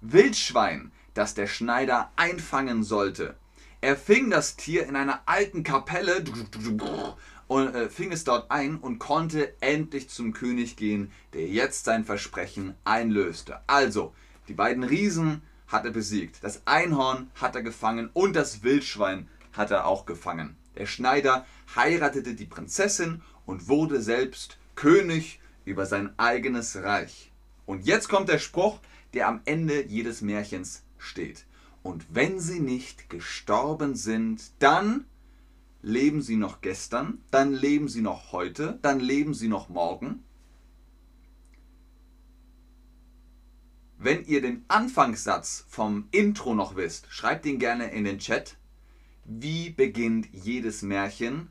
Wildschwein, 0.00 0.92
das 1.14 1.34
der 1.34 1.46
Schneider 1.46 2.12
einfangen 2.16 2.84
sollte. 2.84 3.36
Er 3.80 3.96
fing 3.96 4.30
das 4.30 4.56
Tier 4.56 4.86
in 4.86 4.96
einer 4.96 5.20
alten 5.26 5.62
Kapelle 5.62 6.24
und 7.48 7.74
äh, 7.74 7.88
fing 7.90 8.12
es 8.12 8.24
dort 8.24 8.50
ein 8.50 8.76
und 8.76 8.98
konnte 8.98 9.60
endlich 9.60 10.08
zum 10.08 10.32
König 10.32 10.76
gehen, 10.76 11.10
der 11.32 11.48
jetzt 11.48 11.84
sein 11.84 12.04
Versprechen 12.04 12.74
einlöste. 12.84 13.60
Also, 13.66 14.14
die 14.46 14.54
beiden 14.54 14.84
Riesen 14.84 15.42
hat 15.66 15.84
er 15.84 15.90
besiegt, 15.90 16.42
das 16.42 16.62
Einhorn 16.66 17.30
hat 17.34 17.56
er 17.56 17.62
gefangen 17.62 18.10
und 18.12 18.36
das 18.36 18.62
Wildschwein 18.62 19.28
hat 19.52 19.70
er 19.70 19.86
auch 19.86 20.06
gefangen. 20.06 20.56
Der 20.76 20.86
Schneider 20.86 21.44
heiratete 21.74 22.34
die 22.34 22.46
Prinzessin 22.46 23.22
und 23.44 23.68
wurde 23.68 24.00
selbst 24.00 24.58
König 24.76 25.40
über 25.64 25.86
sein 25.86 26.16
eigenes 26.18 26.76
Reich. 26.76 27.32
Und 27.66 27.84
jetzt 27.84 28.08
kommt 28.08 28.28
der 28.28 28.38
Spruch, 28.38 28.78
der 29.12 29.28
am 29.28 29.40
Ende 29.44 29.84
jedes 29.86 30.20
Märchens 30.20 30.84
steht. 30.98 31.44
Und 31.82 32.06
wenn 32.10 32.40
sie 32.40 32.60
nicht 32.60 33.10
gestorben 33.10 33.94
sind, 33.94 34.42
dann 34.58 35.04
leben 35.82 36.22
sie 36.22 36.36
noch 36.36 36.60
gestern, 36.60 37.22
dann 37.30 37.52
leben 37.52 37.88
sie 37.88 38.02
noch 38.02 38.32
heute, 38.32 38.78
dann 38.82 39.00
leben 39.00 39.34
sie 39.34 39.48
noch 39.48 39.68
morgen. 39.68 40.24
Wenn 43.96 44.24
ihr 44.24 44.40
den 44.40 44.64
Anfangssatz 44.68 45.64
vom 45.68 46.06
Intro 46.12 46.54
noch 46.54 46.76
wisst, 46.76 47.06
schreibt 47.10 47.46
ihn 47.46 47.58
gerne 47.58 47.90
in 47.90 48.04
den 48.04 48.18
Chat. 48.18 48.56
Wie 49.24 49.70
beginnt 49.70 50.28
jedes 50.32 50.82
Märchen? 50.82 51.50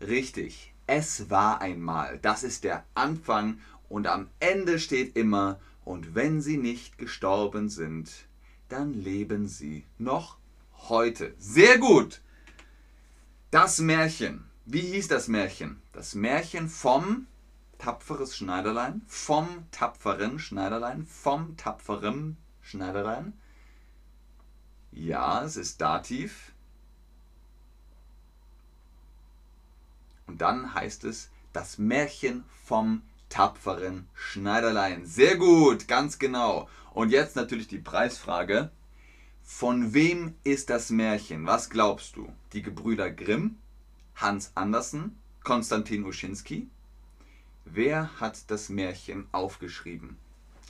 Richtig, 0.00 0.74
es 0.86 1.30
war 1.30 1.60
einmal. 1.60 2.18
Das 2.20 2.42
ist 2.42 2.64
der 2.64 2.84
Anfang 2.94 3.60
und 3.88 4.06
am 4.06 4.28
Ende 4.40 4.78
steht 4.78 5.16
immer, 5.16 5.60
und 5.84 6.14
wenn 6.14 6.42
sie 6.42 6.58
nicht 6.58 6.98
gestorben 6.98 7.70
sind, 7.70 8.10
dann 8.68 8.92
leben 8.92 9.46
sie 9.46 9.84
noch 9.96 10.36
heute. 10.88 11.34
Sehr 11.38 11.78
gut. 11.78 12.20
Das 13.50 13.78
Märchen. 13.78 14.44
Wie 14.66 14.82
hieß 14.82 15.08
das 15.08 15.26
Märchen? 15.26 15.80
Das 15.92 16.14
Märchen 16.14 16.68
vom 16.68 17.26
tapferes 17.78 18.36
Schneiderlein, 18.36 19.00
vom 19.06 19.66
tapferen 19.70 20.38
Schneiderlein, 20.38 21.06
vom 21.06 21.56
tapferen 21.56 22.36
Schneiderlein. 22.60 23.32
Ja, 24.92 25.42
es 25.44 25.56
ist 25.56 25.80
Dativ. 25.80 26.52
Und 30.26 30.42
dann 30.42 30.74
heißt 30.74 31.04
es 31.04 31.30
das 31.54 31.78
Märchen 31.78 32.44
vom 32.66 33.00
tapferen 33.30 34.10
Schneiderlein. 34.12 35.06
Sehr 35.06 35.36
gut, 35.38 35.88
ganz 35.88 36.18
genau. 36.18 36.68
Und 36.92 37.12
jetzt 37.12 37.34
natürlich 37.34 37.68
die 37.68 37.78
Preisfrage. 37.78 38.70
Von 39.50 39.94
wem 39.94 40.34
ist 40.44 40.68
das 40.68 40.90
Märchen? 40.90 41.46
Was 41.46 41.70
glaubst 41.70 42.14
du? 42.14 42.30
Die 42.52 42.62
Gebrüder 42.62 43.10
Grimm, 43.10 43.56
Hans 44.14 44.52
Andersen, 44.54 45.18
Konstantin 45.42 46.04
Uschinski? 46.04 46.68
Wer 47.64 48.20
hat 48.20 48.50
das 48.50 48.68
Märchen 48.68 49.26
aufgeschrieben? 49.32 50.16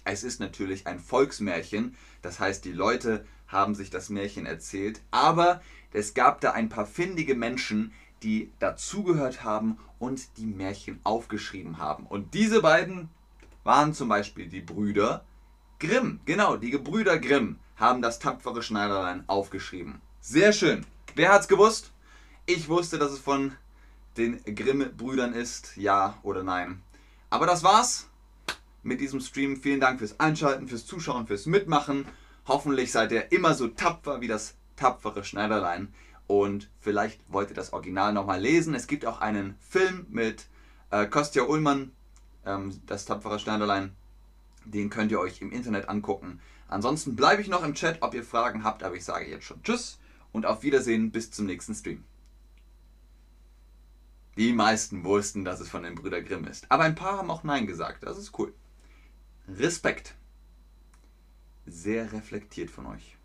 Es 0.05 0.23
ist 0.23 0.39
natürlich 0.39 0.87
ein 0.87 1.01
Volksmärchen, 1.01 1.97
das 2.23 2.39
heißt, 2.39 2.65
die 2.65 2.73
Leute 2.73 3.27
haben 3.49 3.75
sich 3.75 3.91
das 3.91 4.11
Märchen 4.11 4.47
erzählt, 4.47 5.03
aber 5.11 5.61
es 5.93 6.15
gab 6.15 6.41
da 6.41 6.53
ein 6.53 6.69
paar 6.69 6.87
findige 6.87 7.35
Menschen, 7.35 7.93
die 8.23 8.53
dazugehört 8.61 9.43
haben 9.43 9.77
und 9.99 10.39
die 10.39 10.47
Märchen 10.47 11.01
aufgeschrieben 11.03 11.79
haben. 11.79 12.07
Und 12.07 12.33
diese 12.33 12.63
beiden 12.63 13.11
waren 13.65 13.93
zum 13.93 14.09
Beispiel 14.09 14.49
die 14.49 14.63
Brüder 14.63 15.25
Grimm. 15.81 16.21
Genau, 16.25 16.57
die 16.57 16.71
Gebrüder 16.71 17.19
Grimm 17.19 17.59
haben 17.79 18.03
das 18.03 18.19
tapfere 18.19 18.63
Schneiderlein 18.63 19.25
aufgeschrieben. 19.29 20.01
Sehr 20.21 20.53
schön. 20.53 20.85
Wer 21.15 21.33
hat's 21.33 21.49
gewusst? 21.49 21.93
Ich 22.47 22.69
wusste, 22.69 22.99
dass 22.99 23.13
es 23.13 23.19
von 23.19 23.53
den 24.17 24.43
Grimm-Brüdern 24.45 25.33
ist. 25.33 25.77
Ja 25.77 26.19
oder 26.23 26.43
nein? 26.43 26.83
Aber 27.31 27.47
das 27.47 27.63
war's 27.63 28.09
mit 28.83 29.01
diesem 29.01 29.21
Stream. 29.21 29.57
Vielen 29.57 29.81
Dank 29.81 29.99
fürs 30.01 30.19
Einschalten, 30.19 30.69
fürs 30.69 30.87
Zuschauen, 30.87 31.27
fürs 31.27 31.47
Mitmachen. 31.47 32.07
Hoffentlich 32.47 32.91
seid 32.91 33.13
ihr 33.13 33.31
immer 33.33 33.55
so 33.55 33.69
tapfer 33.69 34.21
wie 34.21 34.29
das 34.29 34.55
tapfere 34.77 35.25
Schneiderlein. 35.25 35.93
Und 36.27 36.69
vielleicht 36.81 37.21
wollt 37.29 37.51
ihr 37.51 37.57
das 37.57 37.73
Original 37.73 38.13
nochmal 38.13 38.41
lesen. 38.41 38.75
Es 38.75 38.87
gibt 38.87 39.07
auch 39.07 39.21
einen 39.21 39.57
Film 39.61 40.07
mit 40.11 40.47
äh, 40.91 41.07
Kostja 41.07 41.45
Ullmann, 41.45 41.93
ähm, 42.45 42.81
das 42.87 43.05
tapfere 43.05 43.39
Schneiderlein. 43.39 43.95
Den 44.65 44.91
könnt 44.91 45.11
ihr 45.11 45.21
euch 45.21 45.41
im 45.41 45.53
Internet 45.53 45.89
angucken. 45.89 46.41
Ansonsten 46.69 47.17
bleibe 47.17 47.43
ich 47.43 47.49
noch 47.49 47.65
im 47.65 47.75
Chat, 47.75 48.03
ob 48.03 48.15
ihr 48.15 48.23
Fragen 48.23 48.63
habt, 48.63 48.83
aber 48.83 48.95
ich 48.95 49.05
sage 49.05 49.27
jetzt 49.27 49.45
schon 49.45 49.63
Tschüss 49.63 49.99
und 50.33 50.47
auf 50.47 50.63
Wiedersehen 50.63 51.11
bis 51.11 51.31
zum 51.31 51.47
nächsten 51.47 51.75
Stream. 51.75 52.05
Die 54.37 54.53
meisten 54.53 55.03
wussten, 55.03 55.45
dass 55.45 55.59
es 55.59 55.69
von 55.69 55.83
den 55.83 55.97
Brüder 55.97 56.23
Grimm 56.23 56.45
ist. 56.45 56.71
Aber 56.71 56.85
ein 56.85 56.95
paar 56.95 57.19
haben 57.19 57.31
auch 57.31 57.43
Nein 57.43 57.67
gesagt. 57.67 58.05
Das 58.05 58.19
ist 58.19 58.39
cool. 58.39 58.55
Respekt. 59.49 60.15
Sehr 61.67 62.13
reflektiert 62.13 62.71
von 62.71 62.87
euch. 62.87 63.17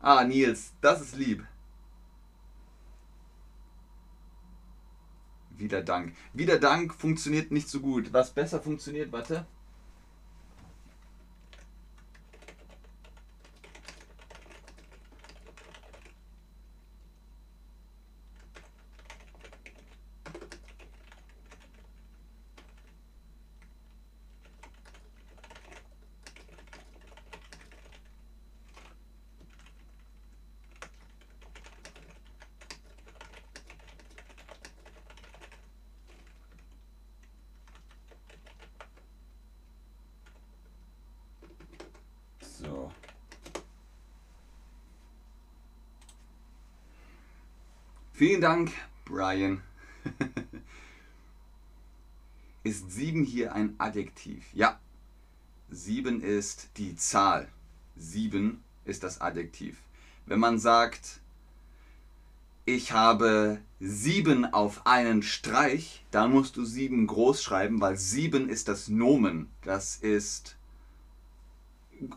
Ah, 0.00 0.22
Nils, 0.24 0.72
das 0.80 1.00
ist 1.00 1.16
lieb. 1.16 1.46
Wieder 5.58 5.82
Dank. 5.82 6.14
Wieder 6.32 6.58
Dank 6.58 6.94
funktioniert 6.94 7.50
nicht 7.50 7.68
so 7.68 7.80
gut. 7.80 8.12
Was 8.12 8.32
besser 8.32 8.60
funktioniert, 8.60 9.12
warte. 9.12 9.46
Vielen 48.18 48.40
Dank, 48.40 48.72
Brian. 49.04 49.62
ist 52.64 52.90
7 52.90 53.22
hier 53.22 53.52
ein 53.52 53.76
Adjektiv? 53.78 54.44
Ja. 54.54 54.80
7 55.70 56.20
ist 56.20 56.70
die 56.78 56.96
Zahl. 56.96 57.46
7 57.96 58.60
ist 58.84 59.04
das 59.04 59.20
Adjektiv. 59.20 59.76
Wenn 60.26 60.40
man 60.40 60.58
sagt, 60.58 61.20
ich 62.64 62.90
habe 62.90 63.60
7 63.78 64.46
auf 64.46 64.84
einen 64.84 65.22
Streich, 65.22 66.04
dann 66.10 66.32
musst 66.32 66.56
du 66.56 66.64
7 66.64 67.06
groß 67.06 67.40
schreiben, 67.40 67.80
weil 67.80 67.96
7 67.96 68.48
ist 68.48 68.66
das 68.66 68.88
Nomen. 68.88 69.48
Das 69.62 69.94
ist. 69.94 70.56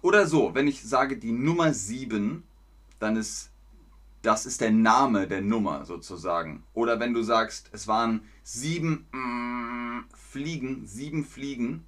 Oder 0.02 0.26
so, 0.26 0.56
wenn 0.56 0.68
ich 0.68 0.82
sage 0.82 1.18
die 1.18 1.32
Nummer 1.32 1.76
7, 1.76 2.42
dann 2.98 3.18
ist 3.18 3.51
das 4.22 4.46
ist 4.46 4.62
der 4.62 4.72
Name 4.72 5.28
der 5.28 5.42
Nummer 5.42 5.86
sozusagen. 5.86 6.64
Oder 6.74 7.00
wenn 7.00 7.14
du 7.14 7.24
sagst, 7.24 7.70
es 7.74 7.88
waren 7.88 8.22
sieben 8.44 9.08
mm, 9.12 10.06
Fliegen, 10.16 10.86
sieben 10.88 11.26
Fliegen, 11.26 11.86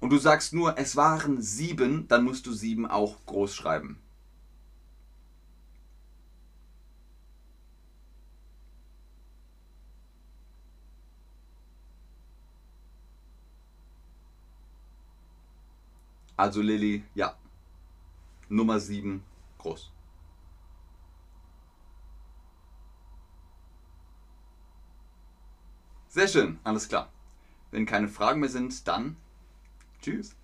und 0.00 0.10
du 0.10 0.18
sagst 0.18 0.54
nur, 0.54 0.78
es 0.78 0.94
waren 0.96 1.42
sieben, 1.42 2.06
dann 2.08 2.24
musst 2.24 2.46
du 2.46 2.52
sieben 2.52 2.86
auch 2.86 3.16
groß 3.26 3.54
schreiben. 3.54 3.98
Also 16.36 16.62
Lilly, 16.62 17.02
ja. 17.16 17.34
Nummer 18.48 18.78
7 18.78 19.24
groß. 19.58 19.90
Sehr 26.18 26.26
schön, 26.26 26.58
alles 26.64 26.88
klar. 26.88 27.12
Wenn 27.70 27.86
keine 27.86 28.08
Fragen 28.08 28.40
mehr 28.40 28.48
sind, 28.48 28.88
dann 28.88 29.14
tschüss. 30.02 30.34